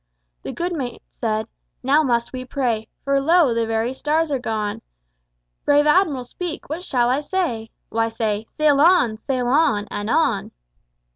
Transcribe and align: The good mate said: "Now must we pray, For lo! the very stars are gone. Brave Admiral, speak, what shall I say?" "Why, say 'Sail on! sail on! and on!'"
The 0.41 0.51
good 0.51 0.73
mate 0.73 1.03
said: 1.09 1.45
"Now 1.83 2.01
must 2.01 2.33
we 2.33 2.43
pray, 2.43 2.87
For 3.03 3.21
lo! 3.21 3.53
the 3.53 3.67
very 3.67 3.93
stars 3.93 4.31
are 4.31 4.39
gone. 4.39 4.81
Brave 5.63 5.85
Admiral, 5.85 6.23
speak, 6.23 6.69
what 6.69 6.81
shall 6.81 7.07
I 7.07 7.19
say?" 7.19 7.69
"Why, 7.89 8.07
say 8.09 8.47
'Sail 8.49 8.79
on! 8.81 9.17
sail 9.19 9.45
on! 9.47 9.87
and 9.91 10.09
on!'" 10.09 10.53